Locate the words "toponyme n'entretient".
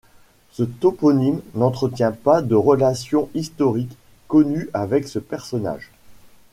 0.63-2.11